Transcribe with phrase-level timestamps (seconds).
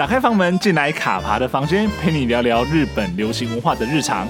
[0.00, 4.26] 打开房门，进来卡爬的房间，陪你聊聊日本流行文化的日常。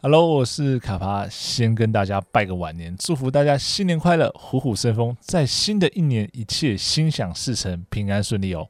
[0.00, 8.68] Hello，我是卡爬，先跟大家拜个晚年，祝福大家新年快乐，虎虎生风，在新的一年一切心想事成，平安顺利哦。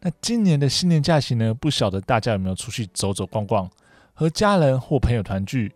[0.00, 1.54] 那今年的新年假期呢？
[1.54, 3.70] 不晓得大家有没有出去走走逛逛，
[4.14, 5.72] 和家人或朋友团聚？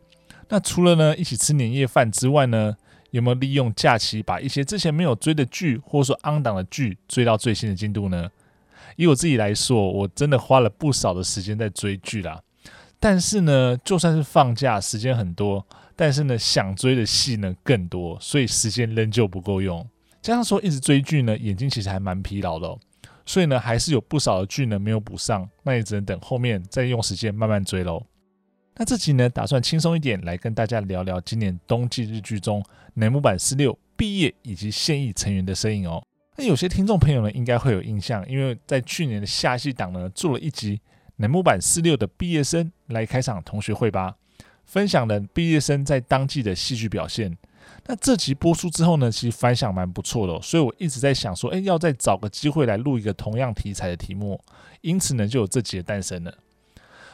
[0.48, 2.74] 那除了呢一起吃年夜饭之外呢，
[3.10, 8.30] 有没有利用假期把一些之前没有追的剧，或者说 on 档的剧追到最新的进度呢？
[8.96, 12.40] 以我自己来说，我真的花了不少的时间在追剧啦。
[12.98, 19.86] 但是呢，就算是放假时间很多，但是呢，想追的戏呢更多，所以时间仍旧不够用。
[20.20, 22.78] 加上说一直追剧呢，眼睛其实还蛮疲劳的，
[23.24, 28.04] 所以呢，还是有不少的剧呢没有补上，那也只能等后面再用时间慢慢追喽。
[28.80, 36.02] 那这集呢，打算轻松一点来跟大家聊聊今年冬季日剧中乃木坂四六毕业以及现役成员的身影哦。
[36.38, 40.80] 那有些听众朋友呢，应该会有印象，因为在去年的夏季档呢，做了一集。
[41.16, 44.14] 乃木坂四六的毕业生来开场同学会吧，
[44.64, 47.36] 分享了毕业生在当季的戏剧表现。
[47.84, 54.42] 那这集播出之后呢，其实反响蛮不错的，所以我一直在想说，哎，要再找个机会来录一个同样题材的题目，
[54.80, 56.34] 因此呢，就有这集的诞生了。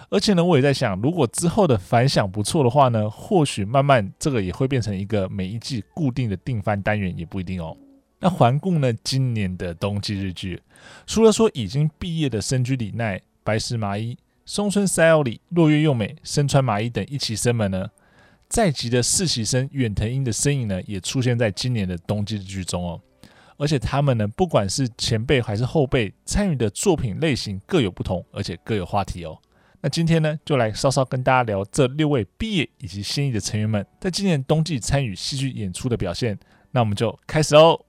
[0.09, 7.77] 而且呢，我也在想，如果之后的反响不错的话呢，或许慢慢这个也会变成一个每一季固定的定番单元，也不一定哦。
[8.19, 10.63] 那环顾呢，今年的冬季日剧，
[11.07, 13.21] 除了说已经毕业的深居里奈。
[13.47, 17.89] 白石麻衣、松村纱友里、落月用美、身穿麻衣等一期生们呢，
[18.49, 23.01] 在籍的实习生远藤樱的身影呢，也出现在今年的冬季日剧中哦。
[23.57, 29.39] 而且他们呢，不管是前辈还是后辈，参与的作品类型各有不同，而且各有话题哦。
[29.83, 36.39] 那今天呢，就来稍稍跟大家聊这六位毕业以及现役的成员们，在今年冬季参与戏剧演出的表现。
[36.73, 37.81] 那我们就开始哦。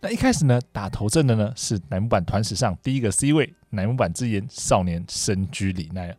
[0.00, 6.14] 那一开始呢，打头阵的呢是乃木坂团史上第一个 C 位乃木坂之言少年深居里奈。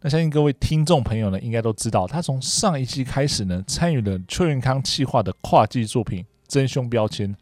[0.00, 7.34] 那相信各位听众朋友呢，应该都知道，他从上一季开始呢，参与了秋元康企划的跨季作品《真凶标签》，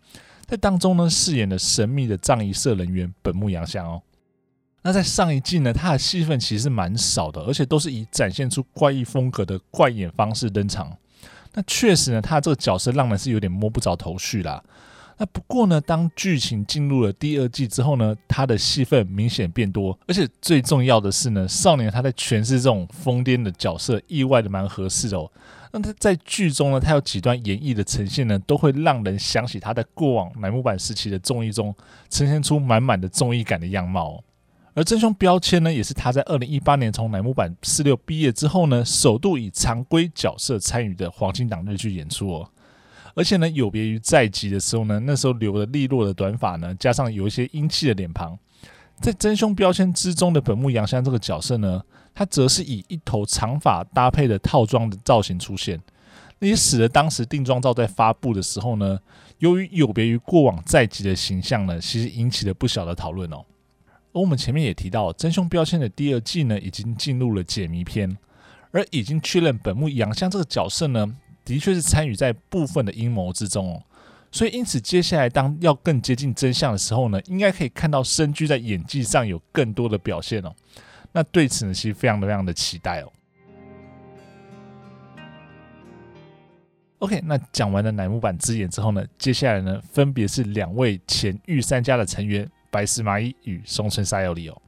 [0.48, 4.02] 在当中呢，饰演了神秘的葬仪社人员本木阳香哦。
[4.80, 10.96] 那在上一季呢，他的戏份其实蛮少的，而且都是以展现出怪异风格的怪演方式登场。
[11.52, 14.62] 那确实呢，他这个角色让人是有点摸不着头绪啦。
[15.18, 25.30] 那不过呢，当剧情进入了第二季之后呢，他的戏份明显变多，而且最重要的是呢，少年他在诠释这种疯癫的角色，意外的蛮合适哦。
[25.72, 31.74] 那他在剧中呢，他有几段演绎的呈现呢，都会让人想起他在过往乃木坂时期的综艺中
[32.08, 34.22] 呈现出满满的综艺感的样貌。
[34.74, 42.48] 而真凶标签呢，也是他在二零一八年从乃木坂四六毕业之后呢，首度以常规角色参与的黄金档日剧演出哦。
[43.14, 48.38] 而且呢，有别于在即的时候呢，那时候留了利落的短发呢，加上有一些英气的脸庞，
[49.00, 51.82] 在真凶标签之中的本木阳香这个角色呢，
[52.18, 55.80] 他则是以一头长发搭配的套装的造型出现，
[56.40, 58.98] 那也使得当时定妆照在发布的时候呢，
[59.38, 63.44] 由于有别于过往在即的形象呢，其实引起了不小的讨论哦。
[64.12, 68.18] 而我们前面也提到，真凶标签的第二季呢，已经进入了解谜篇，
[68.72, 71.16] 而已经确认本木阳香这个角色呢。
[71.44, 73.82] 的确是参与在部分的阴谋之中哦，
[74.32, 80.52] 所以因此接下来当要更接近真相的时候呢，应该可以看到深居在演技上有更多的表现哦。
[81.18, 83.10] 那对此呢，其实非常的非常的期待哦。
[87.00, 94.62] OK，那讲完了乃木坂之眼之后呢，接下来呢，分别是两位前御三家的成员白石麻衣与松村沙友里哦。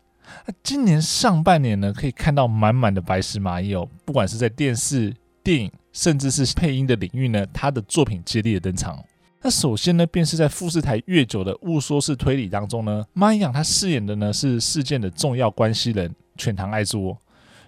[0.45, 5.71] 那今年上半年呢，可以看到满满的白石麻衣哦，不管是在电视、电影。
[5.93, 8.97] 甚至是配音的领域呢，他的作品接力的登场。
[9.43, 17.15] 那首先呢，便是在富士台越久的雾说式推理当中呢，麻衣他饰演的呢是事件的重要关系人全堂爱珠。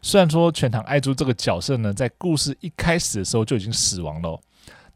[0.01, 4.41] 虽然说全堂爱珠这个角色呢，在故事一开始的时候就已经死亡了，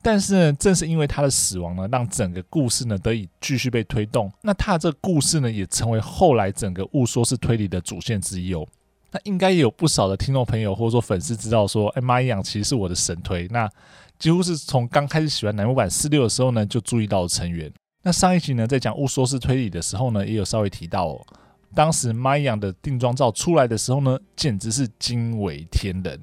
[0.03, 4.33] 但是呢，正是因为他的死亡呢，让整个故事呢得以继续被推动。
[4.43, 8.67] 那他的这个故事呢，也成为后来整个雾说式推理的主线之一哦。
[9.13, 13.47] 那应该也有不少的听众朋友或者说粉丝知道说，哎，麻衣其实是我的神推。
[13.49, 13.71] 那
[14.19, 17.73] 几乎是从刚开始喜欢乃木版四六的时候呢，就注意到成员。
[18.03, 21.27] 那上一集呢，在讲雾说式推理的时候呢，也有稍微提到哦，
[21.75, 26.21] 当时麻衣的定妆照出来的时候呢，简直是惊为天人。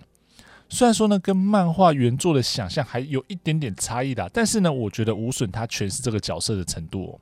[0.69, 7.19] 虽然说呢，跟漫画原作的想象还有一点点差异啦，但是呢，我觉得无损他诠释这个角色的程度。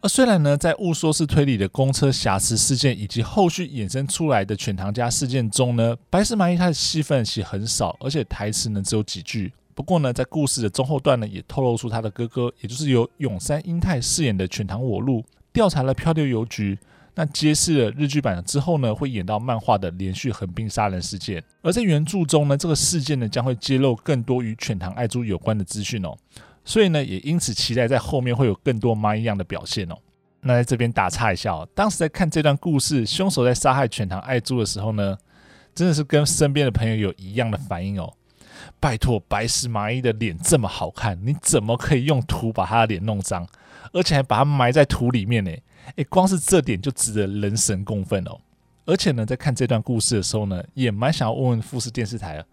[0.00, 9.52] 而虽然呢，在误说式推理的公车瑕疵事件以及后续衍生出来的犬堂家事件中呢，白石麻衣她的戏份其实很少，而且台词呢只有几句。
[9.74, 16.76] 不过呢，在故事的中后段呢，也透露出他的哥哥，也就是由永山英太饰演的犬堂我路调查了漂流邮局，
[17.18, 21.42] 那揭示了日剧版之后呢，会演到漫画的连续横滨杀人事件。
[21.62, 26.16] 而在原著中呢，这个事件呢将会揭露更多与犬堂爱珠有关的资讯哦。
[26.64, 29.96] 所以呢，也因此期待在后面会有更多妈一样的表现哦。
[30.42, 35.18] 那在这边打岔一下哦，当时在看这段故事，凶手在杀害犬堂爱珠的时候呢，
[35.74, 38.14] 真的是跟身边的朋友有一样的反应哦。
[38.78, 43.44] 拜托，白石麻衣的脸这么好看，你怎么可以用土把她的脸弄脏，
[43.92, 45.50] 而且还把她埋在土里面呢？
[45.96, 48.38] 诶，光是这点就值得人神共愤哦。
[48.84, 52.44] 而且呢，在看这段故事的时候呢，也蛮想要问问富士电视台了。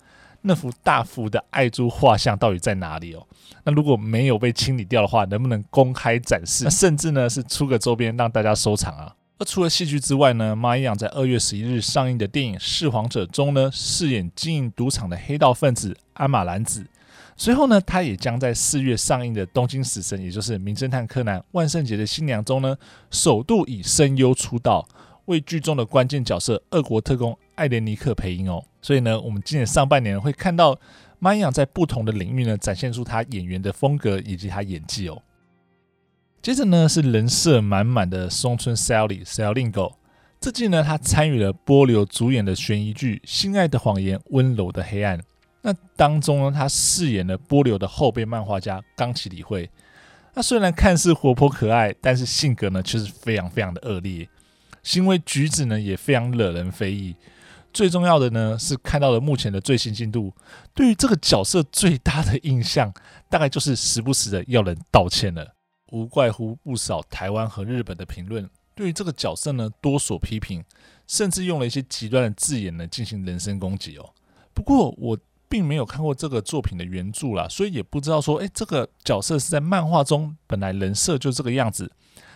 [0.42, 3.26] 那幅大幅的爱珠画像到底在哪里哦？
[3.64, 6.66] 那如果没有被清理掉的话，能不能公开展示？
[6.66, 9.16] 那甚至呢是出个周边让大家收藏啊？
[9.40, 16.86] 而除了戏剧之外呢，马一样在二月十一日上映的电影《噬皇者》中呢，饰演经营赌场的黑道分子鞍马兰子。
[17.36, 22.78] 随后呢，他也将在四月上映的《东京死神》，也就是《名侦探柯南：万圣节的新娘》中呢，
[23.12, 24.88] 首度以声优出道。
[25.26, 30.80] 为剧中的关键角色俄国特工艾莲尼克配音哦，所以呢，我们今年上半年会看到
[31.18, 35.24] 妈一样在不同的领域呢展现出他演员的风格以及他演技哦。
[36.44, 39.96] 接着呢是人设满满的松村 Sally Sailinggo，
[40.40, 45.18] 这季呢他参与了波流主演的悬疑剧《心爱的谎言：温柔的黑暗》，
[45.66, 49.68] 那当中呢他饰演了波流的后辈漫画家冈崎里惠。
[50.36, 54.30] 那虽然看似活泼可爱，但是性格呢却是非常非常的恶劣。
[54.84, 57.16] 行为举止呢也非常惹人非议，
[57.74, 60.32] 最重要的呢是看到了目前的最新进度。
[60.76, 62.94] 对于这个角色最大的印象，
[63.28, 65.56] 大概就是时不时的要人道歉了。
[65.92, 70.64] 无怪乎不少台湾和日本的评论对于这个角色呢多所批评，
[71.08, 74.14] 甚至用了一些极端的字眼呢进行人身攻击哦。
[74.54, 75.18] 不过我
[75.50, 81.92] 并没有看过这个作品的原著啦，所以也不知道说，诶，这个角色是在漫画中本来人设就这个样子，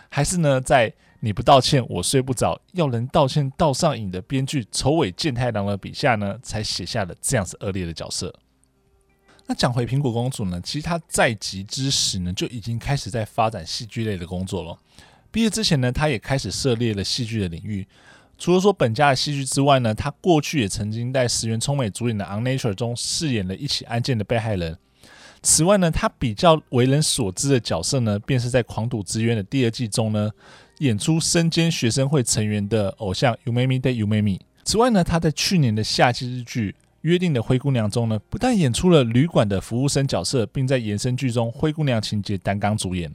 [0.08, 0.94] 还是呢在。
[1.22, 2.58] 你不道歉，我睡不着。
[2.72, 8.34] 要人道歉道上瘾的编剧丑尾健太郎的笔下呢，才写下了这样子恶劣的角色。
[9.46, 14.78] 那讲回苹果公主呢，其实她在即之时呢，就已经开始在发展戏剧类的工作了。
[15.30, 17.86] 毕业之前呢，她也开始涉猎了戏剧的领域。
[18.40, 24.78] 除了说本家的戏剧之外呢，他过去也曾经在石原聪美主演的《On Nature》中饰演了一起案件的被害人。
[25.42, 30.30] 此外呢，他比较为人所知的角色呢，便是在《狂赌之渊》的第二季中呢。
[30.78, 34.40] 演出身兼学生会成员的偶像 Youmei de Umemi。
[34.64, 36.70] 此外呢，他在去年的夏季日剧
[37.02, 43.12] 《约定的灰姑娘》中呢，不但演出了旅馆的服务生角色，并在延伸剧中灰姑娘情节担纲主演。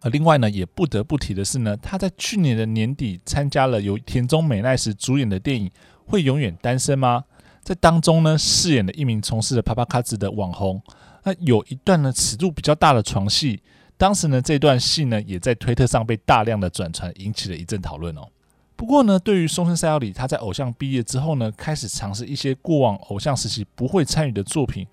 [0.00, 5.68] 而另外呢，也不得不提的是呢，他在去年的年底参加了由田中美奈实主演的电影
[6.06, 7.24] 《会永远单身吗》。
[7.62, 10.82] 在当中呢，饰演了一名从事了啪啪卡子的网红。
[11.24, 13.62] 那有一段呢，尺度比较大的床戏。
[13.98, 18.26] 当时呢，这段戏呢也在推特上被大量的转传，引起了一阵讨论哦。
[18.74, 24.86] 不过呢，对于松村沙友里，他在偶像毕业之后呢，开始尝试一些过往偶像时期不会参与的作品，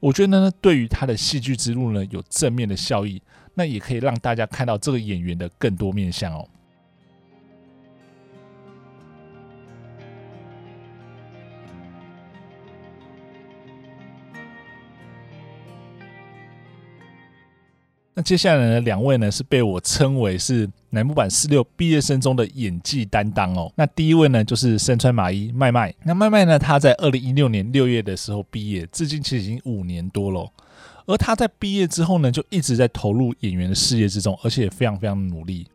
[0.00, 3.22] 我觉得呢，对于他的戏剧之路呢，有正面的效益，
[3.58, 6.48] 那也可以让大家看到这个演员的更多面相哦。
[18.14, 23.72] 那接下来呢，两位呢是被我称为是乃木坂46毕业生中的演技担当哦。
[23.74, 25.92] 那第一位呢就是身穿麻衣麦麦。
[26.04, 30.48] 那麦麦呢，他在二零一六年六月的时候毕业，至今其实已经五年多了。
[31.08, 35.66] 而他在毕业之后呢，就一直在投入演员的事业之中，而且也非常非常努力。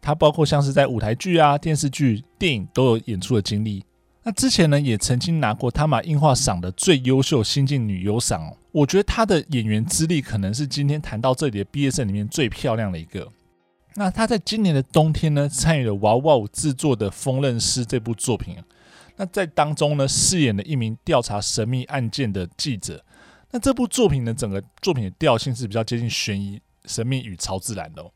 [0.00, 3.84] 他包括像是在舞台剧啊、电视剧、电影都有演出的经历。
[4.22, 8.56] 那之前呢，也曾经拿过他玛樱花赏的最优秀新晋女优赏哦。
[8.70, 13.26] 我觉得她的演员资历可能是今天谈到这里的毕业生里面最漂亮的一个。
[13.96, 18.56] 那她在今年的冬天呢，参与了娃娃舞制作的《风刃师》这部作品。
[19.16, 23.04] 那在当中呢，饰演了一名调查神秘案件的记者。
[23.52, 28.10] 那这部作品呢，整个作品的调性是比较接近悬疑、神秘与超自然的哦。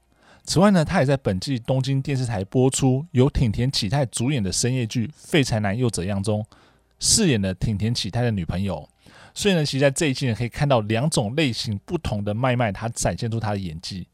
[0.44, 6.44] 此外呢，他也在本季东京电视台播出由町田启太主演的深夜剧《废柴男又怎样》中
[7.00, 8.88] 饰演了町田启太的女朋友。
[9.34, 14.06] 所以呢，其实在这一季呢，可以看到两种类型不同的麦麦，他展现出他的演技。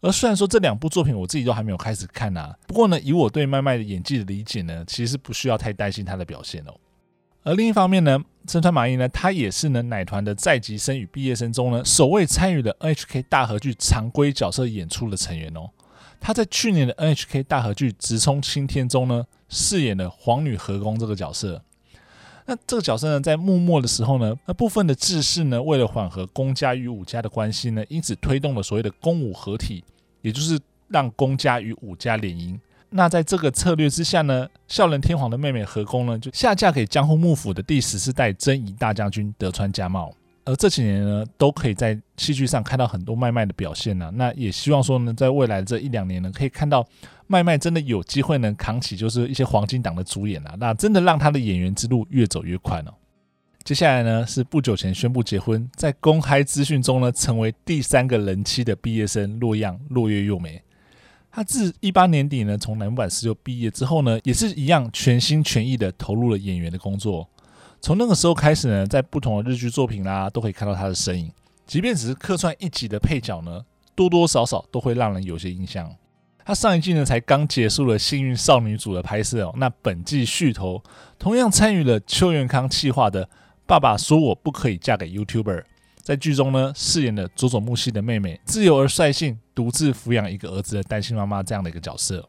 [0.00, 6.74] 而虽然说这两部作品我自己都还没有开始看啊，不过呢，以我对麦麦的演技的理解呢，其实不需要太担心他的表现哦。
[7.44, 15.68] 而另一方面呢，身川麻衣呢，他也是呢奶团的在籍生与毕业生中呢，首位参与了 NHK 大河剧常规角色演出的成员哦。
[16.18, 21.62] 他在去年的 NHK 大河剧《直冲青天》中呢，饰演了皇女和宫这个角色。
[22.46, 29.84] 那这个角色呢，在幕末的时候呢，那部分的志士呢，为了缓和公家与武家的关系呢，因此推动了所谓的宫武合体，
[30.22, 32.58] 也就是让公家与武家联姻。
[32.90, 40.12] 那在这个策略之下呢，孝仁天皇的妹妹和宫呢，就下嫁给江户幕府的第十四代征夷大将军德川家茂。
[40.44, 46.86] 而这几年呢，都可以在戏剧上看到很多麦麦的表现呢、那也希望说呢，在未来这一两年呢，可以看到
[47.26, 50.56] 麦麦真的有机会能扛起就是一些黄金档的主演啊。
[50.58, 52.94] 那真的让他的演员之路越走越宽哦。
[53.62, 60.62] 接下来呢，是不久前宣布结婚，在公开资讯中呢，成为第三个人妻的毕业生落样落叶又美。
[61.38, 67.28] 他自一八年底呢，从乃木坂十六毕业之后呢，也是一样全心全意的投入了演员的工作。
[67.80, 71.30] 从那个时候开始呢，在不同的日剧作品啦，都可以看到他的身影。
[71.64, 73.64] 即便只是客串一集的配角呢，
[73.94, 75.88] 多多少少都会让人有些印象。
[76.44, 80.82] 他上一季呢才刚结束了《幸运少女组》的拍摄哦，那本季续投
[81.20, 83.24] 同样参与了秋元康企划的
[83.64, 85.44] 《爸爸说我不可以嫁给 YouTuber》，
[86.02, 92.24] 在剧中呢饰演了佐佐木希的妹妹，自由而率性，独自抚养一个儿子的单亲妈妈这样的一个角色。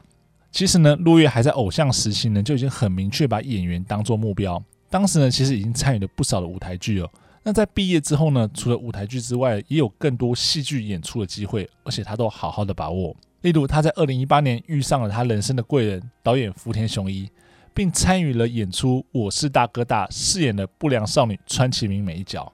[0.50, 4.60] 其实呢，落叶还在偶像时期呢就已经很明确把演员当做目标。
[4.88, 7.08] 当时呢，其实已经参与了不少的舞台剧哦。
[7.44, 13.14] 那在毕业之后呢，除了舞台剧之外，也有更多戏剧演出的机会，而且他都好好的把握。
[13.42, 17.30] 例如，他在二零一八年遇上了他人生的贵人导演福田雄一，
[17.72, 22.52] 并参与了演出《我是大哥大》，饰演了不良少女川崎明美一角。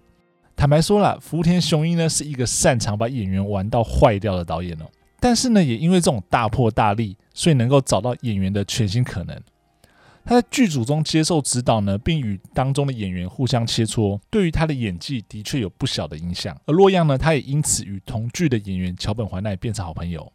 [0.57, 4.87] 坦白说了，福田雄一呢是一个擅长把演员玩到坏掉的导演哦。
[5.21, 9.39] 但是呢，也因为这种大破大立，所以能够找到演员的全新可能。
[10.25, 16.59] 他在剧组中接受指导呢，并与当中的演员互相切磋，对于他的演技的确有不小的影响。
[16.65, 20.33] 而洛样呢，他也因此与同剧的演员桥本环奈变成好朋友。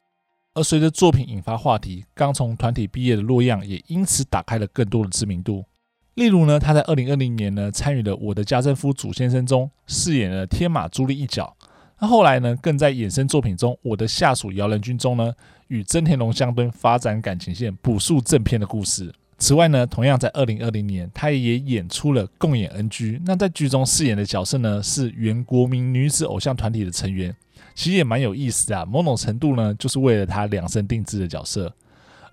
[0.53, 5.65] 而随着作品引发话题，刚从团体毕业的洛样也因此打开了更多的知名度。
[6.15, 11.55] 例如呢，他在二零二零年呢参与了《我的家政夫祖先生》中饰演了天马朱莉一角。
[11.99, 15.33] 那后来呢，更在衍生作品中《我的下属姚人君》中呢，
[15.67, 19.13] 与真田龙香敦发展感情线，补述正片的故事。
[19.37, 23.19] 此外呢，同样在二零二零年，他也演出了共演 NG。
[23.25, 27.35] 那在剧中饰演的角色呢，是原国民女子偶像团体的成员，
[27.73, 28.85] 其实也蛮有意思啊。
[28.85, 31.73] 某种程度呢，就是为了他量身定制的角色。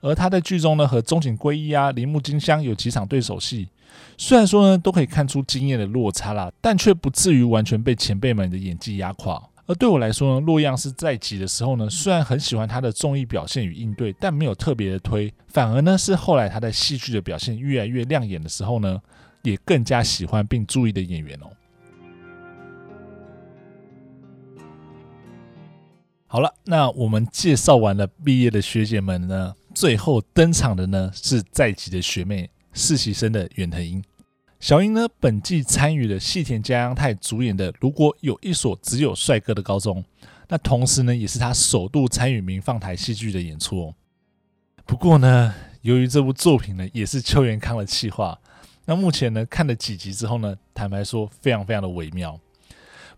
[0.01, 3.69] 而他在剧中呢，和中井圭一啊、铃木京香有几场对手戏，
[4.17, 9.43] 虽然说呢，都可以看出经验的落差啦，但却不至于完全被前辈们的演技压垮。
[9.67, 18.99] 而对我来说呢，洛阳是在集的时候呢，虽然很喜欢他的综艺表现与应对，但没有特别的推，反而呢是后来他在戏剧的表现越来越亮眼的时候呢，
[19.43, 21.51] 也更加喜欢并注意的演员哦。
[26.27, 34.03] 好了，那我们介绍完了毕业的学姐们呢，最后登场的呢是在籍的学妹实习生的远藤英。
[34.59, 40.03] 小英呢，本季参与了细田佳央太主演的《如果有一所只有帅哥的高中》，
[40.49, 43.95] 那同时呢，也是他首度参与民放台戏剧的演出哦。
[44.85, 48.37] 不过呢，由于这部作品呢，也是秋元康的企划，
[48.85, 52.37] 那目前呢，看了几集之后呢，坦白说，非常非常的微妙。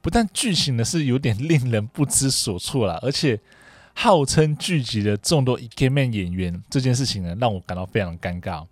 [0.03, 3.41] 不但剧情呢是有点令人不知所措啦，而且
[4.03, 8.65] 号称聚集的众多 Ikeman 演员这件事情呢，让我感到非常尴尬。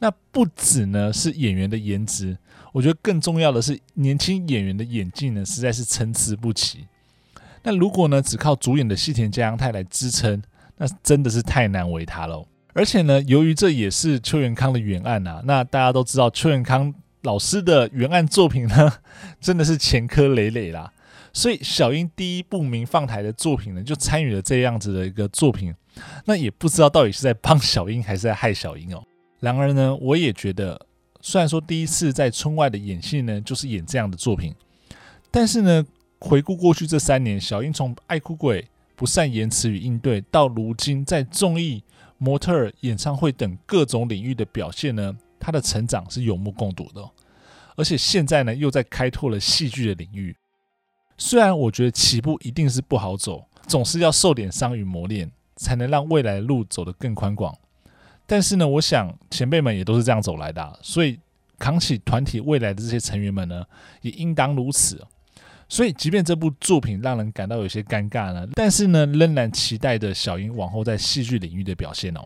[0.00, 2.36] 那不止呢是演员的颜值，
[2.72, 6.88] 我觉得更重要的是年轻演员的演技呢实在是参差不齐。
[7.62, 10.42] 那如果呢只靠主演的细田佳央太来支撑，
[10.78, 12.44] 那真的是太难为他了。
[12.72, 18.92] 而且呢，由于这也是邱元康的原案啊，那大家都知道邱元康老师的原案作品呢
[19.40, 20.92] 真的是前科累累啦。
[21.32, 25.74] 所以小英第一部民放台的作品呢就参与了这样子的一个作品，
[26.26, 29.02] 那也不知道到底是在帮小英还是在害小英哦。
[29.40, 30.86] 然而呢，我也觉得，
[31.20, 34.54] 虽然说第一次在村外的演戏呢，就是演这样的作品，
[35.30, 35.84] 但是呢，
[36.20, 41.82] 回顾过去这三年，小英从爱哭鬼、不善言辞与应对，到如今在综艺、
[42.18, 47.02] 模特儿、演唱会等各种领域的表现呢，她的成长是有目共睹的。
[47.74, 50.36] 而且现在呢，又在开拓了戏剧的领域。
[51.16, 57.56] 虽然我觉得起步一定是不好走，总是要受点伤与磨练，才能让未来的路走得更宽广。
[58.26, 61.18] 但是呢，我想前辈们也都是这样走来的，所以
[61.58, 63.64] 扛起团体未来的这些成员们呢，
[64.00, 65.04] 也应当如此。
[65.68, 72.20] 所以，即便这部作品让人感到有些尴尬呢，但是呢，仍然期待着小樱往后在戏剧领域的表现哦。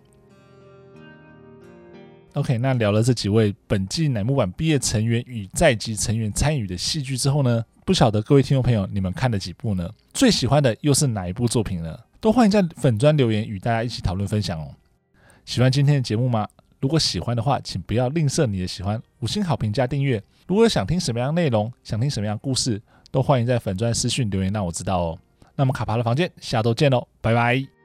[2.35, 9.88] OK，那聊了这几位本季乃木坂毕业成员与在籍成员参与的戏剧之后呢，不晓得各位听众朋友，你们看了几部呢？
[10.12, 11.97] 最喜欢的又是哪一部作品呢？
[12.21, 14.75] 都欢迎在粉砖留言与大家一起讨论分享哦。
[15.45, 16.49] 喜欢今天的节目吗？
[16.81, 20.21] 如果喜欢的话，请不要吝啬你的喜欢，五星好评加订阅。
[20.49, 25.19] 如果想听什么样内容，想听什么样故事，都欢迎在粉砖私信留言让我知道哦。
[25.55, 27.75] 那么卡帕的房间，下周见喽，拜拜。